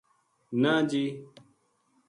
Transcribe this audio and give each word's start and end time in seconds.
نہ 0.61 0.73
جی 0.91 1.03